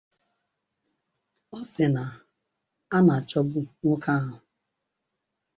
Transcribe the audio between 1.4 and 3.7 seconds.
Ọ sị na a na-achọbu